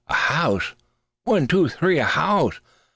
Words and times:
"A 0.07 0.15
house? 0.15 0.73
One, 1.25 1.45
two, 1.45 1.69
three! 1.69 1.99
A 1.99 2.05
house? 2.05 2.59